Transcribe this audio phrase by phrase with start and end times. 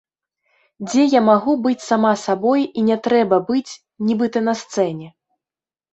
[0.87, 3.73] Дзе я магу быць сама сабой і не трэба быць,
[4.11, 5.07] нібыта на сцэне.